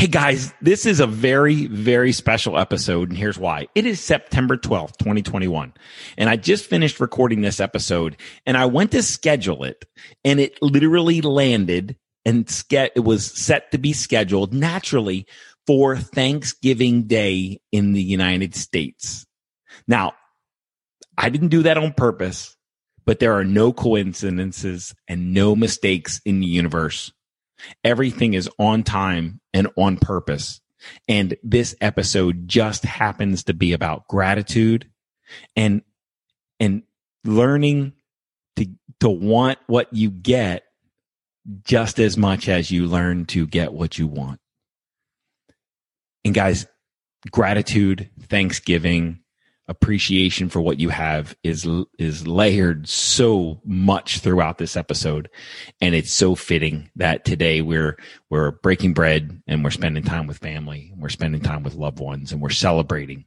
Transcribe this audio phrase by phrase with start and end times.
[0.00, 3.68] Hey guys, this is a very, very special episode, and here's why.
[3.74, 5.74] It is September 12th, 2021.
[6.16, 8.16] And I just finished recording this episode,
[8.46, 9.84] and I went to schedule it,
[10.24, 15.26] and it literally landed and ske- it was set to be scheduled naturally
[15.66, 19.26] for Thanksgiving Day in the United States.
[19.86, 20.14] Now,
[21.18, 22.56] I didn't do that on purpose,
[23.04, 27.12] but there are no coincidences and no mistakes in the universe.
[27.84, 30.60] Everything is on time and on purpose.
[31.08, 34.88] And this episode just happens to be about gratitude
[35.54, 35.82] and,
[36.58, 36.82] and
[37.24, 37.92] learning
[38.56, 38.66] to,
[39.00, 40.64] to want what you get
[41.64, 44.40] just as much as you learn to get what you want.
[46.24, 46.66] And guys,
[47.30, 49.19] gratitude, thanksgiving,
[49.70, 51.66] appreciation for what you have is
[51.96, 55.30] is layered so much throughout this episode.
[55.80, 57.96] And it's so fitting that today we're
[58.30, 62.32] we're breaking bread and we're spending time with family we're spending time with loved ones
[62.32, 63.24] and we're celebrating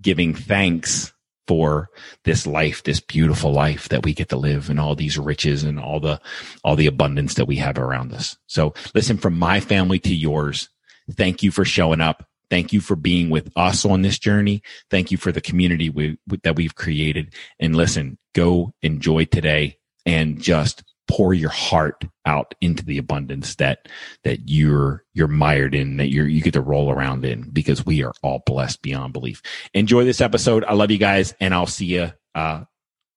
[0.00, 1.12] giving thanks
[1.46, 1.88] for
[2.24, 5.80] this life this beautiful life that we get to live and all these riches and
[5.80, 6.20] all the
[6.64, 8.36] all the abundance that we have around us.
[8.46, 10.68] So listen from my family to yours
[11.12, 14.62] thank you for showing up Thank you for being with us on this journey.
[14.90, 17.34] Thank you for the community we, that we've created.
[17.58, 23.88] And listen, go enjoy today and just pour your heart out into the abundance that
[24.24, 28.02] that you're you're mired in that you're you get to roll around in because we
[28.02, 29.40] are all blessed beyond belief
[29.72, 32.64] enjoy this episode i love you guys and i'll see you uh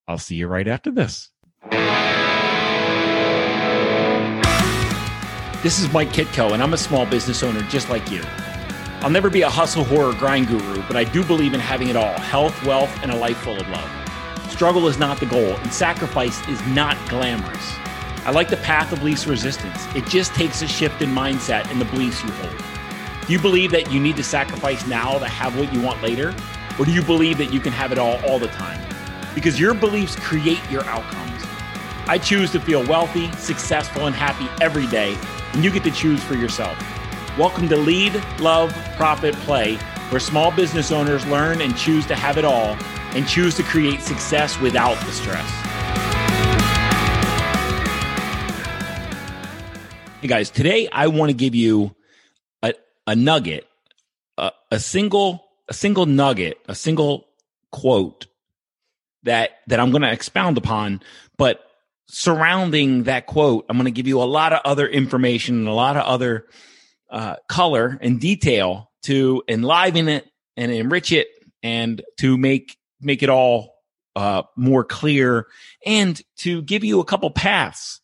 [0.08, 1.30] i'll see you right after this
[5.64, 8.22] this is mike kitko and i'm a small business owner just like you
[9.02, 11.96] I'll never be a hustle whore grind guru, but I do believe in having it
[11.96, 13.90] all health, wealth, and a life full of love.
[14.50, 17.74] Struggle is not the goal, and sacrifice is not glamorous.
[18.26, 19.88] I like the path of least resistance.
[19.96, 22.62] It just takes a shift in mindset and the beliefs you hold.
[23.26, 26.36] Do you believe that you need to sacrifice now to have what you want later?
[26.78, 28.82] Or do you believe that you can have it all all the time?
[29.34, 31.46] Because your beliefs create your outcomes.
[32.08, 35.18] I choose to feel wealthy, successful, and happy every day,
[35.54, 36.78] and you get to choose for yourself.
[37.40, 39.76] Welcome to Lead, Love, Profit, Play,
[40.10, 42.76] where small business owners learn and choose to have it all
[43.16, 45.50] and choose to create success without the stress.
[50.20, 51.96] Hey guys, today I want to give you
[52.62, 52.74] a,
[53.08, 53.66] a nugget,
[54.38, 57.26] a, a single, a single nugget, a single
[57.72, 58.28] quote
[59.24, 61.00] that, that I'm going to expound upon,
[61.38, 61.64] but
[62.10, 65.74] surrounding that quote, I'm going to give you a lot of other information and a
[65.74, 66.46] lot of other
[67.10, 70.28] uh, color and detail to enliven it
[70.58, 71.28] and enrich it
[71.64, 73.76] and to make make it all
[74.16, 75.48] uh, more clear
[75.86, 78.02] and to give you a couple paths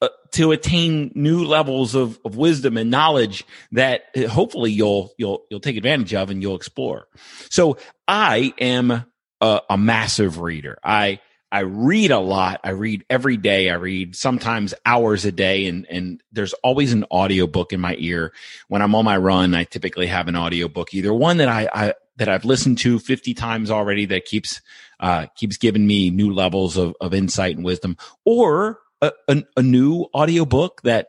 [0.00, 5.44] uh, to attain new levels of, of wisdom and knowledge that uh, hopefully you'll you'll
[5.50, 7.06] you'll take advantage of and you'll explore.
[7.50, 7.76] So
[8.08, 9.04] I am
[9.40, 10.78] a, a massive reader.
[10.82, 11.20] I
[11.52, 12.60] I read a lot.
[12.64, 13.68] I read every day.
[13.68, 18.32] I read sometimes hours a day and, and there's always an audiobook in my ear.
[18.68, 21.94] When I'm on my run, I typically have an audiobook, either one that I, I
[22.16, 24.62] that I've listened to 50 times already that keeps,
[24.98, 29.62] uh, keeps giving me new levels of, of insight and wisdom or a, a, a
[29.62, 31.08] new audiobook that,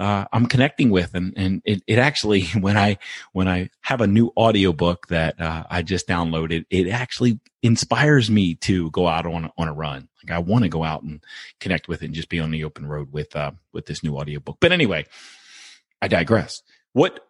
[0.00, 1.14] uh, I'm connecting with.
[1.14, 2.98] And, and it, it actually, when I,
[3.32, 8.54] when I have a new audiobook that, uh, I just downloaded, it actually inspires me
[8.56, 10.08] to go out on, on a run.
[10.24, 11.22] Like I want to go out and
[11.60, 14.16] connect with it and just be on the open road with, uh, with this new
[14.16, 14.56] audiobook.
[14.60, 15.06] But anyway,
[16.00, 16.62] I digress.
[16.94, 17.20] What,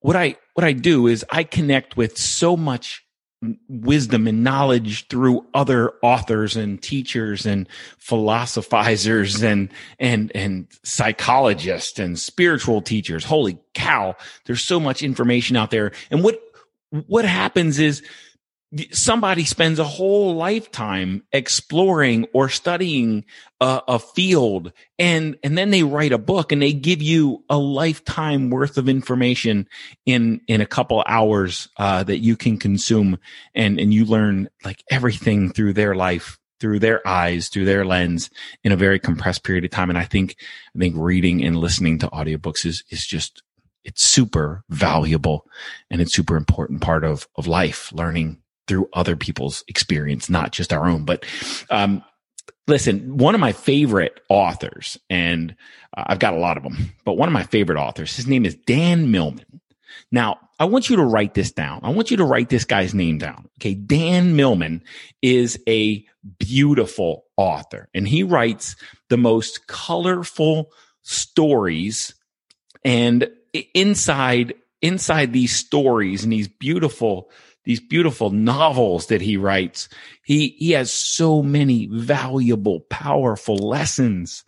[0.00, 3.04] what I, what I do is I connect with so much
[3.68, 7.68] wisdom and knowledge through other authors and teachers and
[8.00, 13.24] philosophizers and and and psychologists and spiritual teachers.
[13.24, 14.16] Holy cow
[14.46, 15.92] there's so much information out there.
[16.10, 16.40] And what
[17.06, 18.02] what happens is
[18.92, 23.24] somebody spends a whole lifetime exploring or studying
[23.60, 27.56] a, a, field and and then they write a book and they give you a
[27.56, 29.66] lifetime worth of information
[30.04, 33.18] in in a couple hours uh, that you can consume
[33.54, 38.28] and and you learn like everything through their life through their eyes through their lens
[38.64, 39.88] in a very compressed period of time.
[39.88, 40.36] And i think
[40.74, 43.42] i think reading and listening to audiobooks is is just
[43.82, 45.46] it's super valuable
[45.90, 50.72] and it's super important part of of life learning through other people's experience, not just
[50.72, 51.04] our own.
[51.04, 51.24] But
[51.70, 52.04] um,
[52.66, 55.56] listen, one of my favorite authors, and
[55.96, 58.44] uh, I've got a lot of them, but one of my favorite authors, his name
[58.44, 59.60] is Dan Millman.
[60.12, 61.80] Now, I want you to write this down.
[61.82, 63.48] I want you to write this guy's name down.
[63.60, 63.74] Okay.
[63.74, 64.82] Dan Millman
[65.22, 66.04] is a
[66.38, 68.76] beautiful author and he writes
[69.08, 70.72] the most colorful
[71.02, 72.14] stories
[72.84, 73.30] and
[73.74, 77.30] inside inside these stories and these beautiful
[77.68, 79.88] these beautiful novels that he writes
[80.24, 84.42] he he has so many valuable powerful lessons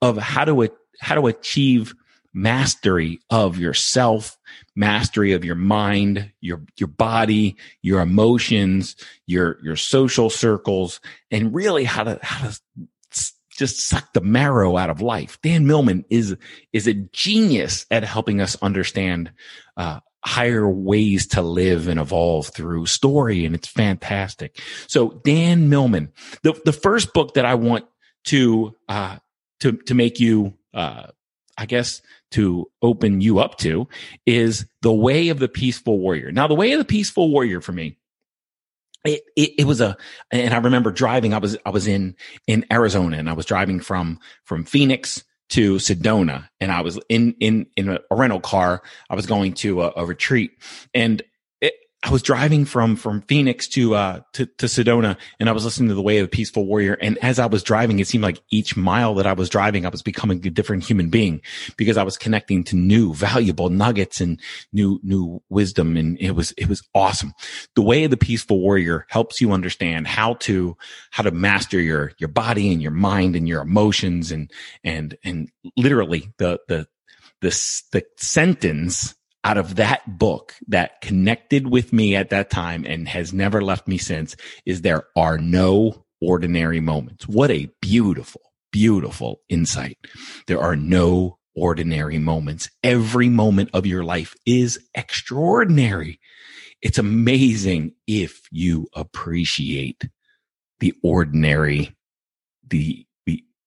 [0.00, 0.70] of how to
[1.00, 1.94] how to achieve
[2.32, 4.38] mastery of yourself,
[4.76, 8.96] mastery of your mind, your, your body, your emotions,
[9.26, 11.00] your, your social circles,
[11.30, 12.60] and really how to, how to
[13.50, 15.38] just suck the marrow out of life.
[15.42, 16.36] Dan Millman is,
[16.72, 19.32] is a genius at helping us understand,
[19.76, 23.44] uh, higher ways to live and evolve through story.
[23.44, 24.60] And it's fantastic.
[24.86, 26.12] So Dan Millman,
[26.42, 27.86] the, the first book that I want
[28.24, 29.16] to, uh,
[29.60, 31.08] to, to make you, uh,
[31.56, 32.02] I guess
[32.32, 33.88] to open you up to
[34.24, 36.30] is the way of the peaceful warrior.
[36.32, 37.96] Now, the way of the peaceful warrior for me,
[39.04, 39.96] it, it, it, was a,
[40.30, 43.80] and I remember driving, I was, I was in, in Arizona and I was driving
[43.80, 48.82] from, from Phoenix to Sedona and I was in, in, in a, rental car.
[49.08, 50.52] I was going to a, a retreat
[50.94, 51.22] and
[52.02, 55.90] I was driving from from Phoenix to uh to, to Sedona and I was listening
[55.90, 58.40] to the way of the peaceful warrior and as I was driving it seemed like
[58.50, 61.42] each mile that I was driving I was becoming a different human being
[61.76, 64.40] because I was connecting to new valuable nuggets and
[64.72, 67.34] new new wisdom and it was it was awesome.
[67.76, 70.78] The way of the peaceful warrior helps you understand how to
[71.10, 74.50] how to master your your body and your mind and your emotions and
[74.82, 76.86] and and literally the the
[77.42, 77.50] the
[77.92, 79.14] the sentence
[79.44, 83.88] out of that book that connected with me at that time and has never left
[83.88, 87.26] me since is there are no ordinary moments.
[87.26, 89.98] What a beautiful, beautiful insight.
[90.46, 92.70] There are no ordinary moments.
[92.82, 96.20] Every moment of your life is extraordinary.
[96.82, 100.08] It's amazing if you appreciate
[100.80, 101.96] the ordinary,
[102.66, 103.06] the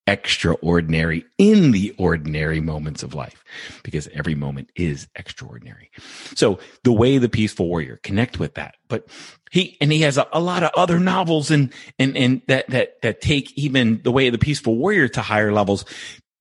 [0.06, 3.44] extraordinary in the ordinary moments of life
[3.84, 5.90] because every moment is extraordinary.
[6.36, 9.08] So the way the peaceful warrior connect with that, but
[9.52, 13.02] he, and he has a, a, lot of other novels and, and, and that, that,
[13.02, 15.86] that take even the way of the peaceful warrior to higher levels.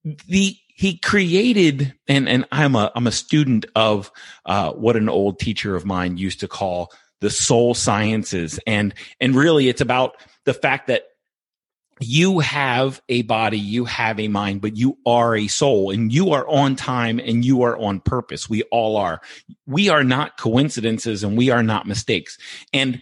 [0.03, 4.11] The, he created, and, and I'm a, I'm a student of,
[4.45, 8.59] uh, what an old teacher of mine used to call the soul sciences.
[8.67, 11.03] And, and really it's about the fact that
[12.03, 16.31] you have a body, you have a mind, but you are a soul and you
[16.31, 18.49] are on time and you are on purpose.
[18.49, 19.21] We all are.
[19.65, 22.37] We are not coincidences and we are not mistakes.
[22.71, 23.01] And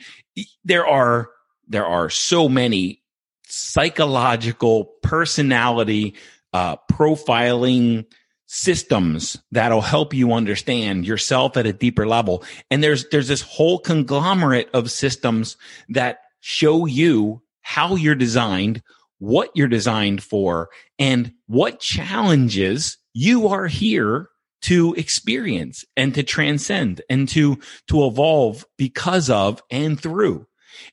[0.64, 1.30] there are,
[1.68, 3.02] there are so many
[3.48, 6.16] psychological personality,
[6.54, 8.06] uh, profiling,
[8.54, 12.44] systems that'll help you understand yourself at a deeper level.
[12.70, 15.56] And there's, there's this whole conglomerate of systems
[15.88, 18.82] that show you how you're designed,
[19.20, 20.70] what you're designed for,
[21.00, 24.30] and what challenges you are here
[24.64, 30.46] to experience and to transcend and to, to evolve because of and through.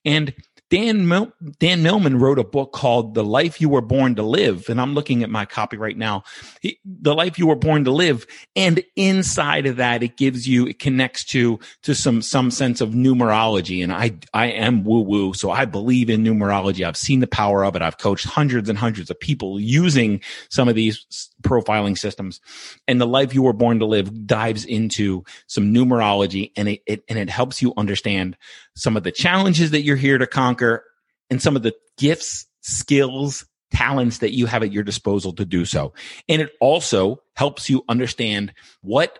[0.04, 0.34] And
[0.70, 4.68] Dan Mil- Dan Millman wrote a book called The Life You Were Born to Live,
[4.68, 6.24] and I'm looking at my copy right now.
[6.60, 10.66] He, the Life You Were Born to Live, and inside of that, it gives you
[10.66, 13.82] it connects to to some some sense of numerology.
[13.82, 16.86] And I I am woo woo, so I believe in numerology.
[16.86, 17.82] I've seen the power of it.
[17.82, 20.20] I've coached hundreds and hundreds of people using
[20.50, 21.06] some of these
[21.42, 22.40] profiling systems,
[22.86, 27.04] and the Life You Were Born to Live dives into some numerology, and it, it
[27.08, 28.36] and it helps you understand
[28.74, 30.84] some of the challenges that you're here to conquer
[31.30, 35.64] and some of the gifts, skills, talents that you have at your disposal to do
[35.64, 35.92] so.
[36.28, 39.18] And it also helps you understand what,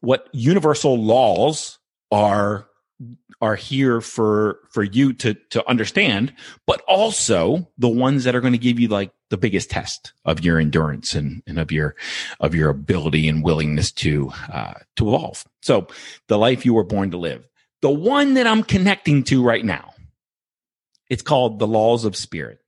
[0.00, 1.78] what universal laws
[2.10, 2.68] are
[3.40, 6.32] are here for for you to to understand
[6.66, 10.44] but also the ones that are going to give you like the biggest test of
[10.44, 11.96] your endurance and, and of your
[12.38, 15.88] of your ability and willingness to uh to evolve so
[16.28, 17.44] the life you were born to live
[17.84, 19.92] the one that I'm connecting to right now,
[21.10, 22.60] it's called the laws of spirit.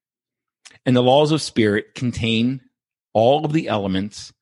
[0.84, 2.60] And the laws of spirit contain
[3.14, 4.34] all of the elements,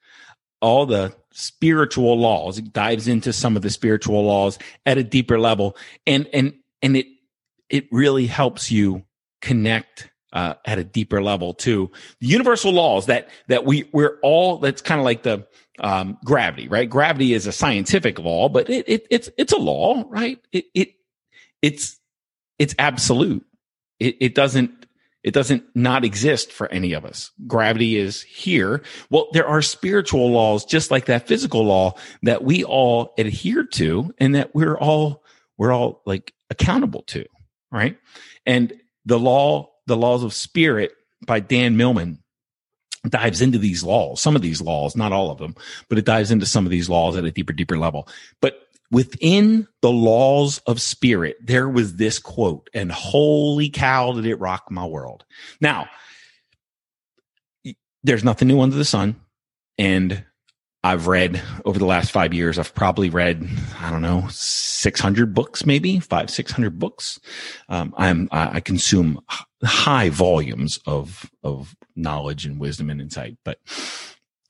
[0.64, 2.59] all the spiritual laws.
[2.59, 5.76] It dives into some of the spiritual laws at a deeper level.
[6.06, 7.06] And, and, and it,
[7.68, 9.04] it really helps you
[9.40, 11.90] connect uh, at a deeper level to
[12.21, 15.47] the universal laws that that we we're all that's kind of like the
[15.78, 16.90] um, gravity, right?
[16.90, 20.40] Gravity is a scientific law, but it, it it's it's a law, right?
[20.50, 20.94] It it
[21.62, 22.00] it's
[22.59, 23.47] it's absolute.
[24.00, 24.87] It it doesn't
[25.25, 27.33] it doesn't not exist for any of us.
[27.47, 28.83] Gravity is here.
[29.11, 34.14] Well, there are spiritual laws just like that physical law that we all adhere to
[34.19, 35.25] and that we're all
[35.57, 37.25] we're all like accountable to,
[37.73, 37.97] right?
[38.45, 38.75] And
[39.07, 40.93] the law the Laws of Spirit
[41.26, 42.19] by Dan Millman
[43.09, 45.54] dives into these laws, some of these laws, not all of them,
[45.88, 48.09] but it dives into some of these laws at a deeper, deeper level.
[48.40, 54.37] But within the laws of spirit, there was this quote, and holy cow, did it
[54.37, 55.25] rock my world.
[55.61, 55.88] Now,
[58.05, 59.17] there's nothing new under the sun.
[59.79, 60.25] And
[60.85, 63.49] I've read over the last five years, I've probably read,
[63.81, 67.19] I don't know, 600 books, maybe five, 600 books.
[67.71, 69.21] Um, I'm, I consume
[69.64, 73.38] high volumes of, of knowledge and wisdom and insight.
[73.45, 73.59] But,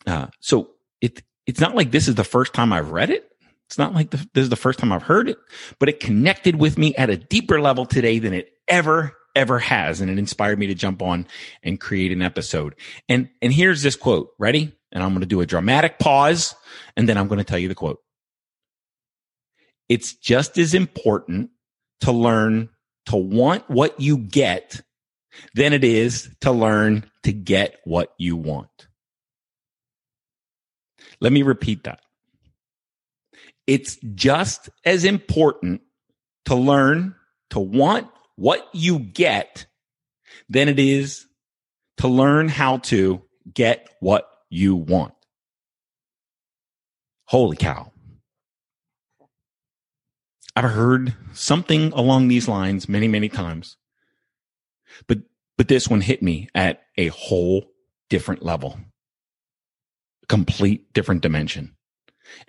[0.08, 3.30] uh, so it, it's not like this is the first time I've read it.
[3.66, 5.38] It's not like the, this is the first time I've heard it,
[5.78, 10.00] but it connected with me at a deeper level today than it ever ever has.
[10.00, 11.26] And it inspired me to jump on
[11.62, 12.74] and create an episode.
[13.08, 14.30] And, and here's this quote.
[14.38, 14.72] Ready?
[14.92, 16.54] And I'm going to do a dramatic pause
[16.96, 17.98] and then I'm going to tell you the quote.
[19.88, 21.50] It's just as important
[22.00, 22.70] to learn
[23.06, 24.80] to want what you get
[25.54, 28.88] than it is to learn to get what you want.
[31.20, 32.00] Let me repeat that.
[33.66, 35.80] It's just as important
[36.46, 37.14] to learn
[37.50, 39.66] to want what you get
[40.48, 41.26] than it is
[41.98, 45.14] to learn how to get what you want.
[47.26, 47.92] Holy cow.
[50.56, 53.76] I've heard something along these lines many, many times.
[55.08, 55.18] But,
[55.56, 57.64] but this one hit me at a whole
[58.08, 58.78] different level,
[60.28, 61.74] complete different dimension.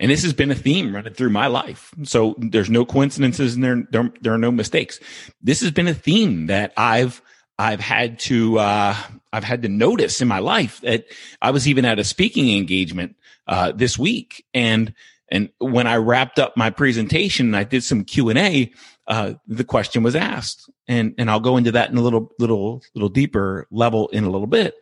[0.00, 1.92] And this has been a theme running through my life.
[2.04, 5.00] So there's no coincidences and there, there, there are no mistakes.
[5.42, 7.22] This has been a theme that I've,
[7.58, 8.96] I've had to, uh,
[9.32, 11.06] I've had to notice in my life that
[11.40, 13.16] I was even at a speaking engagement,
[13.46, 14.44] uh, this week.
[14.52, 14.92] And,
[15.30, 18.72] and when I wrapped up my presentation, I did some Q and A.
[19.06, 22.82] Uh, the question was asked and, and I'll go into that in a little, little,
[22.94, 24.74] little deeper level in a little bit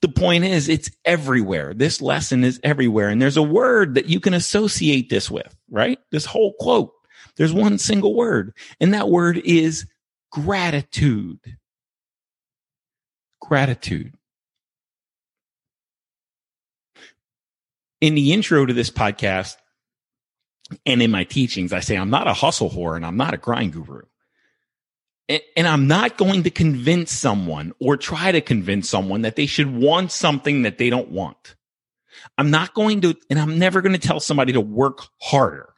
[0.00, 1.74] the point is it's everywhere.
[1.74, 3.08] This lesson is everywhere.
[3.08, 5.98] And there's a word that you can associate this with, right?
[6.10, 6.92] This whole quote.
[7.36, 9.86] There's one single word and that word is
[10.30, 11.38] gratitude.
[13.40, 14.14] Gratitude.
[18.00, 19.56] In the intro to this podcast
[20.84, 23.38] and in my teachings, I say I'm not a hustle whore and I'm not a
[23.38, 24.02] grind guru
[25.28, 29.74] and I'm not going to convince someone or try to convince someone that they should
[29.74, 31.56] want something that they don't want.
[32.38, 35.72] I'm not going to, and I'm never going to tell somebody to work harder.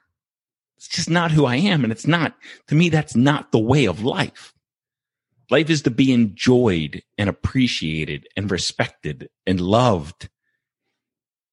[0.76, 1.82] It's just not who I am.
[1.82, 2.36] And it's not,
[2.68, 4.54] to me, that's not the way of life.
[5.50, 10.28] Life is to be enjoyed and appreciated and respected and loved.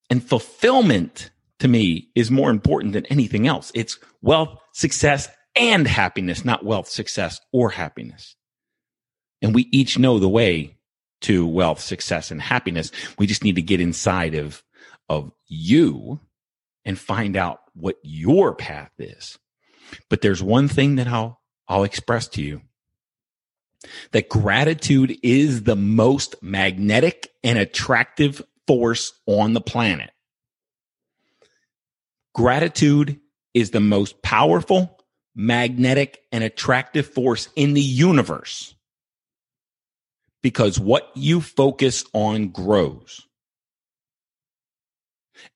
[0.10, 3.72] And fulfillment to me is more important than anything else.
[3.74, 8.36] It's wealth, success, and happiness, not wealth, success, or happiness.
[9.42, 10.78] And we each know the way
[11.22, 12.92] to wealth, success, and happiness.
[13.18, 14.64] We just need to get inside of,
[15.10, 16.20] of you
[16.84, 19.38] and find out what your path is.
[20.10, 22.62] But there's one thing that I'll, I'll express to you
[24.12, 30.12] that gratitude is the most magnetic and attractive force on the planet.
[32.34, 33.20] Gratitude
[33.54, 34.95] is the most powerful
[35.36, 38.74] magnetic and attractive force in the universe
[40.42, 43.22] because what you focus on grows.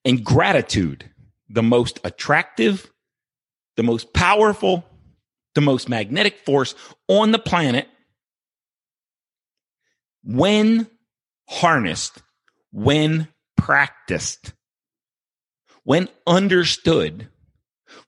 [0.04, 1.08] And gratitude,
[1.48, 2.90] the most attractive,
[3.76, 4.84] the most powerful,
[5.54, 6.74] the most magnetic force
[7.08, 7.88] on the planet,
[10.22, 10.88] when
[11.48, 12.22] harnessed,
[12.72, 14.52] when practiced,
[15.84, 17.28] when understood,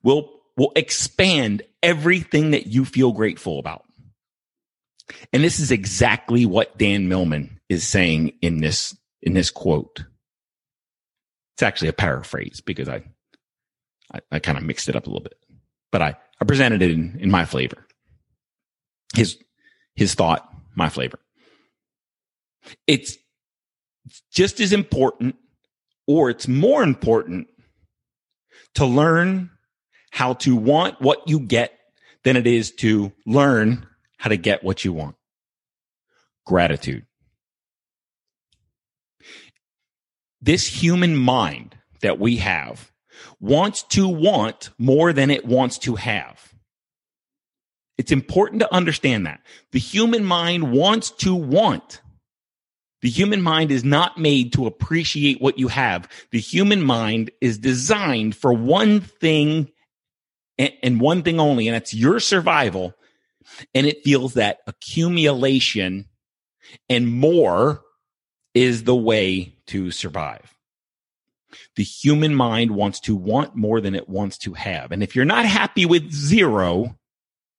[0.03, 3.85] will will expand everything that you feel grateful about.
[5.33, 10.05] And this is exactly what Dan Millman is saying in this, in this quote.
[11.55, 13.05] It's actually a paraphrase because I,
[14.13, 15.37] I, I kind of mixed it up a little bit,
[15.91, 17.87] but I, I presented it in, in my flavor.
[19.15, 19.39] His,
[19.95, 21.19] his thought, my flavor.
[22.87, 23.17] It's
[24.33, 25.37] just as important
[26.07, 27.49] or it's more important
[28.75, 29.51] to learn
[30.13, 31.77] how to want what you get
[32.23, 33.87] than it is to learn
[34.19, 35.17] how to get what you want.
[36.47, 37.07] Gratitude.
[40.41, 42.93] This human mind that we have
[43.41, 46.53] wants to want more than it wants to have.
[47.97, 49.41] It's important to understand that.
[49.71, 52.03] The human mind wants to want.
[53.01, 56.09] The human mind is not made to appreciate what you have.
[56.33, 59.71] The human mind is designed for one thing
[60.63, 62.95] and, and one thing only, and it's your survival.
[63.75, 66.07] And it feels that accumulation
[66.89, 67.83] and more
[68.55, 70.55] is the way to survive.
[71.75, 74.93] The human mind wants to want more than it wants to have.
[74.93, 76.97] And if you're not happy with zero,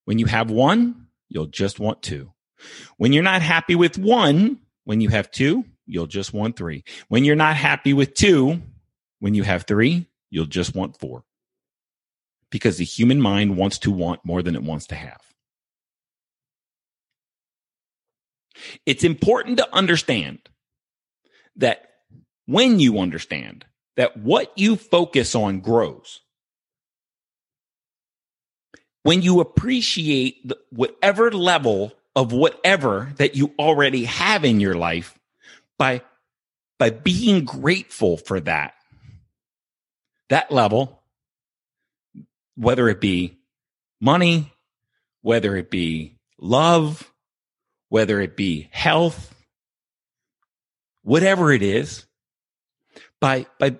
[0.06, 2.32] when you have one, you'll just want two.
[2.96, 6.84] When you're not happy with one, when you have two, you'll just want three.
[7.08, 8.62] When you're not happy with two,
[9.20, 11.24] when you have three, you'll just want four.
[12.54, 15.20] Because the human mind wants to want more than it wants to have.
[18.86, 20.38] It's important to understand
[21.56, 21.88] that
[22.46, 23.64] when you understand
[23.96, 26.20] that what you focus on grows,
[29.02, 35.18] when you appreciate whatever level of whatever that you already have in your life
[35.76, 36.02] by,
[36.78, 38.74] by being grateful for that,
[40.28, 41.00] that level,
[42.56, 43.38] whether it be
[44.00, 44.52] money,
[45.22, 47.10] whether it be love,
[47.88, 49.34] whether it be health,
[51.02, 52.06] whatever it is,
[53.20, 53.76] by, by,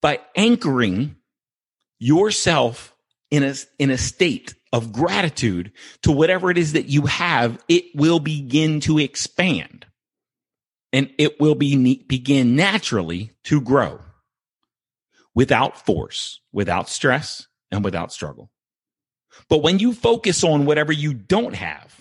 [0.00, 1.16] by anchoring
[1.98, 2.94] yourself
[3.30, 7.84] in a, in a state of gratitude to whatever it is that you have, it
[7.94, 9.86] will begin to expand.
[10.92, 14.00] And it will be, begin naturally to grow
[15.34, 18.50] without force, without stress and without struggle.
[19.48, 21.94] But when you focus on whatever you don't have,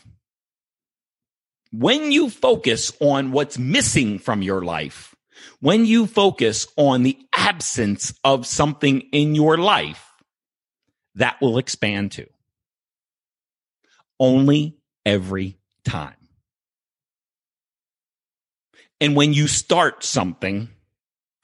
[1.71, 5.15] when you focus on what's missing from your life,
[5.59, 10.05] when you focus on the absence of something in your life,
[11.15, 12.27] that will expand too.
[14.19, 16.15] Only every time.
[19.01, 20.69] And when you start something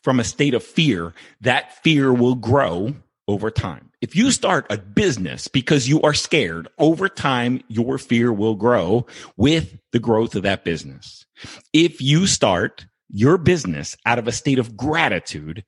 [0.05, 2.93] from a state of fear, that fear will grow
[3.27, 3.89] over time.
[4.01, 9.07] If you start a business because you are scared, over time, your fear will grow
[9.35, 11.25] with the growth of that business.
[11.73, 15.63] If you start your business out of a state of gratitude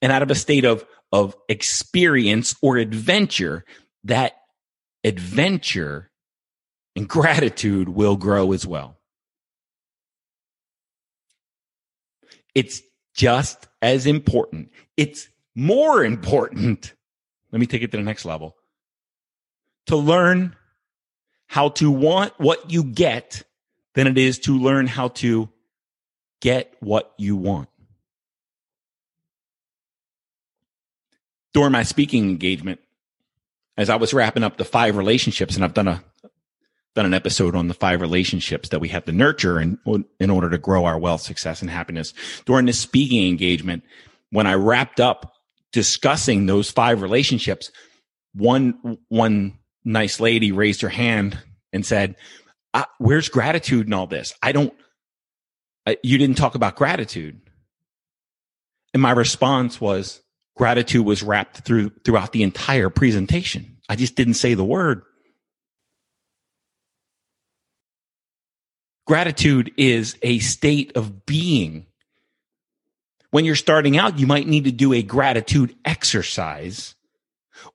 [0.00, 3.66] and out of a state of, of experience or adventure,
[4.04, 4.32] that
[5.04, 6.10] adventure
[6.96, 8.96] and gratitude will grow as well.
[12.54, 12.80] It's
[13.14, 14.72] just as important.
[14.96, 16.94] It's more important.
[17.52, 18.56] Let me take it to the next level.
[19.88, 20.56] To learn
[21.46, 23.42] how to want what you get
[23.92, 25.50] than it is to learn how to
[26.40, 27.68] get what you want.
[31.52, 32.80] During my speaking engagement,
[33.76, 36.02] as I was wrapping up the five relationships, and I've done a
[36.94, 39.78] done an episode on the five relationships that we have to nurture in,
[40.20, 42.14] in order to grow our wealth, success, and happiness.
[42.44, 43.82] During this speaking engagement,
[44.30, 45.32] when I wrapped up
[45.72, 47.70] discussing those five relationships,
[48.32, 51.38] one, one nice lady raised her hand
[51.72, 52.16] and said,
[52.98, 54.32] where's gratitude in all this?
[54.42, 54.72] I don't,
[56.02, 57.40] you didn't talk about gratitude.
[58.92, 60.20] And my response was
[60.56, 63.78] gratitude was wrapped through throughout the entire presentation.
[63.88, 65.02] I just didn't say the word.
[69.06, 71.86] Gratitude is a state of being
[73.34, 76.94] when you're starting out, you might need to do a gratitude exercise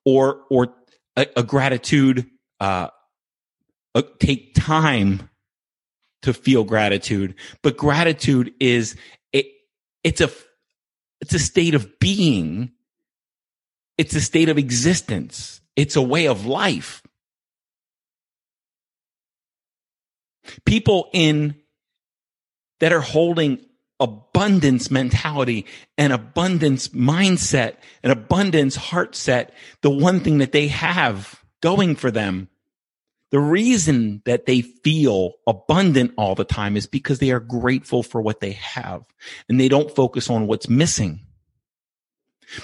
[0.06, 0.70] or, or
[1.18, 2.26] a, a gratitude,
[2.62, 2.88] uh,
[3.94, 5.30] a, take time
[6.22, 7.36] to feel gratitude.
[7.62, 8.96] But gratitude is,
[9.34, 9.48] it,
[10.02, 10.30] it's a,
[11.20, 12.72] it's a state of being.
[13.98, 15.60] It's a state of existence.
[15.76, 17.04] It's a way of life.
[20.66, 21.56] People in
[22.80, 23.66] that are holding
[24.00, 25.66] abundance mentality
[25.98, 32.10] and abundance mindset and abundance heart set, the one thing that they have going for
[32.10, 32.48] them,
[33.32, 38.22] the reason that they feel abundant all the time is because they are grateful for
[38.22, 39.04] what they have
[39.48, 41.20] and they don't focus on what's missing.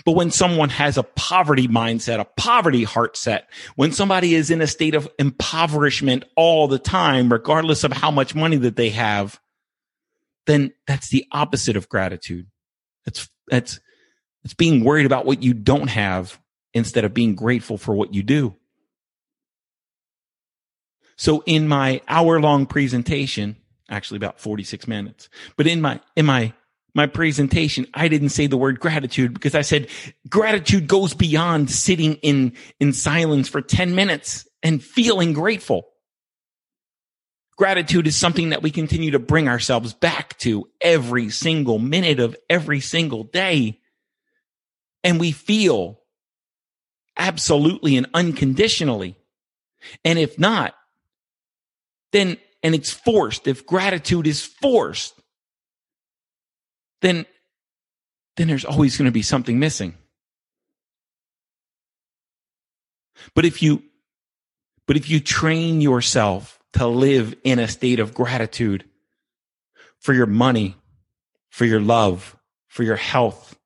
[0.03, 4.61] But when someone has a poverty mindset, a poverty heart set, when somebody is in
[4.61, 9.39] a state of impoverishment all the time, regardless of how much money that they have,
[10.45, 12.47] then that's the opposite of gratitude.
[13.05, 13.79] It's, it's,
[14.43, 16.39] it's being worried about what you don't have
[16.73, 18.55] instead of being grateful for what you do.
[21.17, 23.55] So in my hour long presentation,
[23.89, 26.53] actually about 46 minutes, but in my, in my,
[26.95, 29.89] my presentation, I didn't say the word gratitude because I said
[30.29, 35.89] gratitude goes beyond sitting in, in silence for 10 minutes and feeling grateful.
[37.57, 42.35] Gratitude is something that we continue to bring ourselves back to every single minute of
[42.49, 43.79] every single day.
[45.03, 45.99] And we feel
[47.17, 49.17] absolutely and unconditionally.
[50.05, 50.75] And if not,
[52.13, 55.21] then, and it's forced, if gratitude is forced,
[57.05, 57.25] then
[58.37, 59.95] then there's always going to be something missing.
[63.33, 63.83] But if you
[64.87, 68.85] but if you train yourself to live in a state of gratitude
[69.99, 70.75] for your money,
[71.49, 72.35] for your love,
[72.67, 73.57] for your health,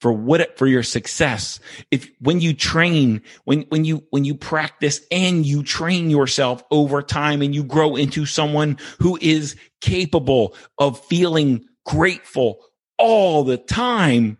[0.00, 1.58] for what for your success
[1.90, 7.00] if when you train when when you when you practice and you train yourself over
[7.00, 12.58] time and you grow into someone who is capable of feeling grateful
[12.98, 14.38] all the time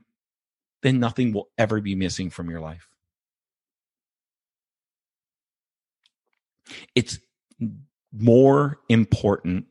[0.83, 2.89] then nothing will ever be missing from your life
[6.95, 7.19] it's
[8.13, 9.67] more important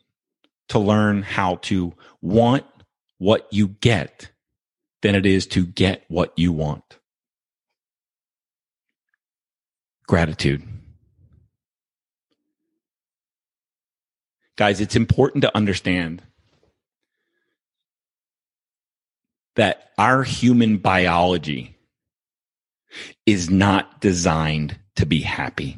[0.69, 2.65] to learn how to want
[3.17, 4.32] what you get
[5.02, 7.00] than it is to get what you want.
[10.08, 10.63] Gratitude.
[14.56, 16.22] Guys, it's important to understand
[19.56, 21.78] that our human biology
[23.26, 25.78] is not designed to be happy.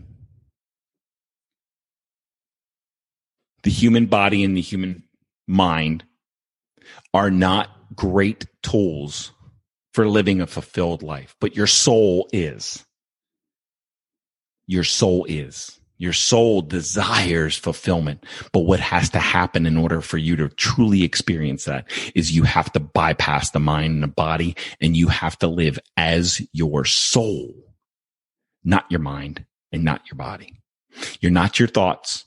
[3.64, 5.04] The human body and the human
[5.48, 6.04] mind
[7.14, 9.32] are not great tools
[9.94, 12.86] for living a fulfilled life, but your soul is.
[14.68, 15.80] Your soul is.
[15.98, 18.26] Your soul desires fulfillment.
[18.52, 22.44] But what has to happen in order for you to truly experience that is you
[22.44, 26.84] have to bypass the mind and the body and you have to live as your
[26.84, 27.54] soul,
[28.64, 30.62] not your mind and not your body.
[31.22, 32.26] You're not your thoughts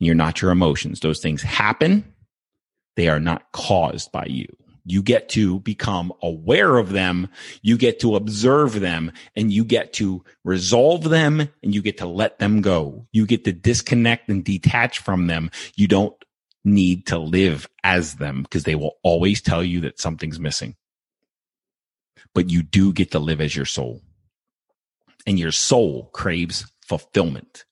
[0.00, 1.00] and you're not your emotions.
[1.00, 2.12] Those things happen.
[2.96, 4.46] They are not caused by you.
[4.84, 7.28] You get to become aware of them.
[7.62, 12.06] You get to observe them and you get to resolve them and you get to
[12.06, 13.06] let them go.
[13.12, 15.50] You get to disconnect and detach from them.
[15.74, 16.14] You don't
[16.64, 20.76] need to live as them because they will always tell you that something's missing.
[22.34, 24.02] But you do get to live as your soul
[25.26, 27.64] and your soul craves fulfillment.